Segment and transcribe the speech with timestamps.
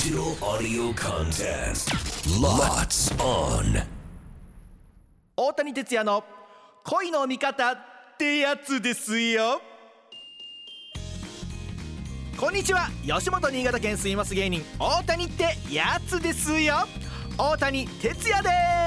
[0.00, 1.92] Digital audio contest.
[2.40, 3.86] Lots on.
[5.36, 6.24] 大谷哲也の
[6.84, 7.76] 恋の味方っ
[8.18, 9.60] てやつですよ
[12.38, 16.76] こんにちは吉本新潟県住みます芸人大谷ってやつですよ
[17.36, 18.42] 大谷哲也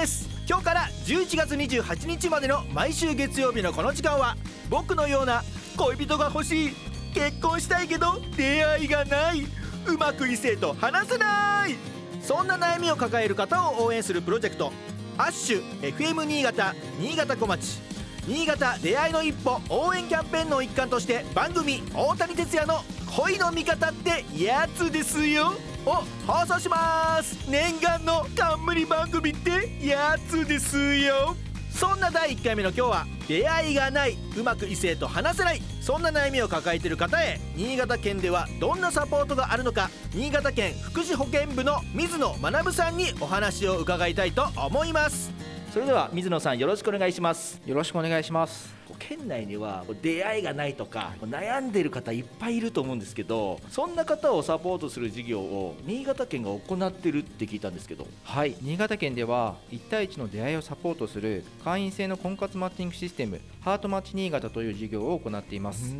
[0.00, 4.36] です今日から11月28日までの毎週月曜日のこの時間は
[4.68, 5.44] 僕のような
[5.76, 6.70] 恋人が欲しい
[7.14, 9.46] 結婚したいけど出会いがない
[9.86, 11.76] うまく異性と話せない。
[12.20, 14.72] そんな悩みを抱える方を応援するプロジェクト。
[15.16, 17.80] アッシュ FM 新潟新潟小町。
[18.26, 22.82] 新潟出会いの一歩応援キャンペーンの一環として番組大谷哲也の
[23.16, 25.54] 恋の味方ってやつですよ。
[25.86, 27.48] を放送します。
[27.48, 31.36] 念願の冠番組ってやつですよ。
[31.70, 45.35] そんな第1回目の今日は出会いがないうまく異性と話せないそんな悩みを抱えている方へ新潟県ではどんなサポートがあるのか新潟県福祉保健部の水野学さんにお話を伺いたいと思います。
[45.76, 47.60] それでは水野さんよろしくお願いします。
[47.66, 48.74] よろしくお願いします。
[48.98, 58.06] 県内には出会いがないとか悩んでいる方いっぱいいると思うんですけどそんな方をサポートする事業を新潟県が行ってるって聞いたんですけど。
[58.24, 58.56] はい。
[58.62, 65.94] 新潟県では1対1の出会いをサポートする会員制の婚活マッチングシステムハートマッチ新潟という事業を行っています、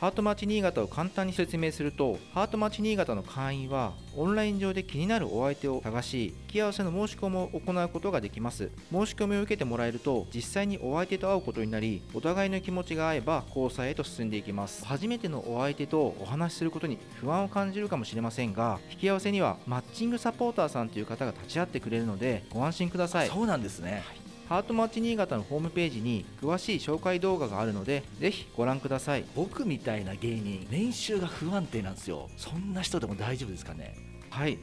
[0.00, 8.70] ハートマッチ新潟を簡単に説明するとハートマッチ新潟の会員はオンライン上で気になるお相手を探し引き合わせの申し込みを行うことができます。
[8.90, 14.86] 申し込みを受けてもらえると実際にお相手と会うことになりお互いの気持ちが合えば交際へと進んでいきます。
[14.86, 23.28] 初めてのお相手とお話しすることに不安を感じるかもしれませんが引き合わせにはマッチングサポーターさんという方が立ち会ってくれるのでご安心ください。
[23.28, 24.02] そうなんですね、
[24.50, 29.24] ハートマッチ新潟のホームページに詳しい紹介動画があるのでぜひご覧ください。
[29.36, 32.28] 僕みたいな芸人年収が不安定なんですよ。
[32.36, 33.94] そんな人でも大丈夫ですかね？
[34.28, 34.58] はい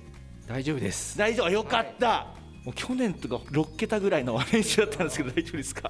[0.46, 1.18] 大丈夫です。
[1.18, 2.28] 大丈夫よかった、
[2.68, 5.90] もう去年とか6桁ぐらいの年収だったんですけど大丈夫ですか？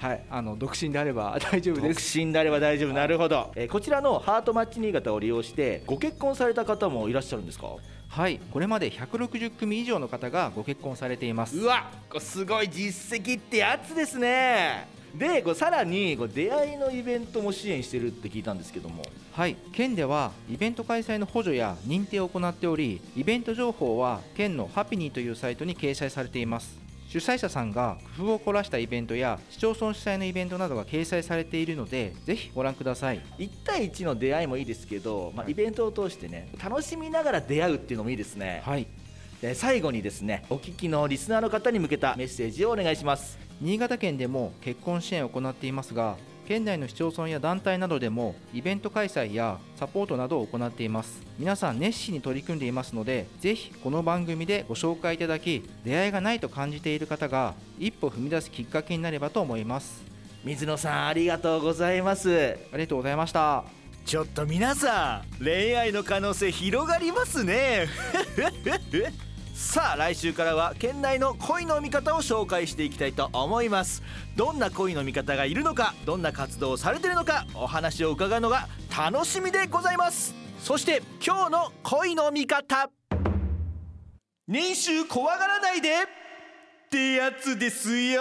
[0.00, 2.18] はいあの 独身であれば大丈夫独です。
[2.18, 2.92] 身であれば大丈夫。
[2.92, 7.68] なるほど、えーこちらのハートマッチ新潟を利用してご結婚された方もいらっしゃるんですか？
[8.08, 11.58] はいこれまで160組以上の方がご結婚されています。
[11.58, 19.02] うわすごい実績ってやつですねでこうさらにこう出会いのイベントも支援してるって聞いたんですけども。
[19.32, 19.56] はい。
[19.72, 26.78] 県ではイベント開催の補助や認定を行っておりイベント情報は県のハピニーというサイトに掲載されています。
[27.08, 33.20] 主催者さんが工夫を凝らしたイベントや市町村主催のイベントなどが掲載されているのでぜひご覧ください。
[33.38, 38.86] 1対1の出会いもいいですけど、まあ、イベントを通してね楽しみながら出会うっていうのもいいですね、はい。
[39.40, 51.20] で最後にですねお聞きのリスナーの方に向けたメッセージをお願いします新潟県でも結婚支援を行っていますが県内の市町村や団体などでもイベント開催やサポートなどを行っています。
[51.40, 60.04] 皆さん熱心に取り組んでいますのでぜひこの番組でご紹介いただき出会いがないと感じている方が一歩踏み出すきっかけになればと思います。
[60.44, 62.56] 水野さんありがとうございます。
[62.72, 63.64] ありがとうございました。
[64.04, 67.88] ちょっと皆さん恋愛の可能性広がりますね
[69.56, 74.02] さあ来週からは県内の恋の味方を紹介していきたいと思います。
[74.36, 80.34] どんな恋の味方がいるのかどんな活動をされているのかお話を伺うのが楽しみでございます。
[80.60, 82.90] そして今日の恋の味方。
[84.46, 88.20] 年収怖がらないでってやつですよ。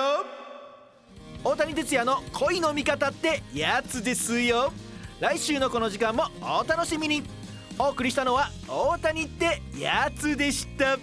[1.43, 4.71] 大谷哲也の恋の味方ってやつですよ。
[5.19, 7.23] 来週のこの時間もお楽しみに。
[7.77, 10.97] お送りしたのは大谷ってやつでした。